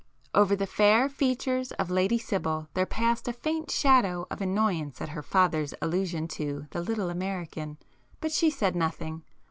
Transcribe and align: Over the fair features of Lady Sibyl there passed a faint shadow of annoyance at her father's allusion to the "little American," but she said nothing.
Over 0.33 0.55
the 0.55 0.65
fair 0.65 1.07
features 1.09 1.71
of 1.73 1.91
Lady 1.91 2.17
Sibyl 2.17 2.67
there 2.73 2.87
passed 2.87 3.27
a 3.27 3.31
faint 3.33 3.69
shadow 3.69 4.25
of 4.31 4.41
annoyance 4.41 4.99
at 4.99 5.09
her 5.09 5.21
father's 5.21 5.75
allusion 5.79 6.27
to 6.29 6.65
the 6.71 6.81
"little 6.81 7.11
American," 7.11 7.77
but 8.19 8.31
she 8.31 8.49
said 8.49 8.75
nothing. 8.75 9.21